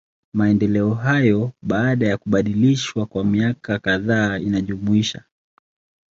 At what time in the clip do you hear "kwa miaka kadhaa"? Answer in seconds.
3.05-4.37